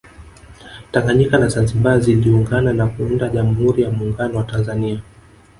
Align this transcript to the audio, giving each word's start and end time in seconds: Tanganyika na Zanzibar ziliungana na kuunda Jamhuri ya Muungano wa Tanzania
Tanganyika 0.91 1.37
na 1.37 1.47
Zanzibar 1.49 2.01
ziliungana 2.01 2.73
na 2.73 2.87
kuunda 2.87 3.29
Jamhuri 3.29 3.83
ya 3.83 3.89
Muungano 3.91 4.37
wa 4.37 4.43
Tanzania 4.43 5.01